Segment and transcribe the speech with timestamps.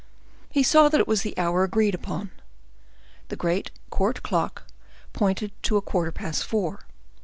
[0.49, 2.31] He saw that it was the hour agreed upon:
[3.27, 4.63] the great court clock
[5.13, 6.87] pointed to a quarter past four.